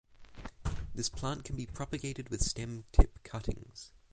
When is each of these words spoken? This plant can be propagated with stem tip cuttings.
This 0.95 1.09
plant 1.09 1.43
can 1.45 1.55
be 1.55 1.67
propagated 1.67 2.29
with 2.29 2.41
stem 2.41 2.85
tip 2.91 3.21
cuttings. 3.23 3.91